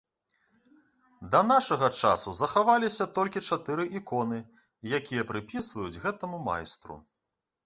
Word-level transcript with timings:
Да 1.33 1.41
нашага 1.53 1.89
часу 2.01 2.33
захаваліся 2.39 3.07
толькі 3.19 3.43
чатыры 3.49 3.85
іконы, 4.01 4.41
якія 5.01 5.27
прыпісваюць 5.35 6.01
гэтаму 6.09 6.37
майстру. 6.51 7.01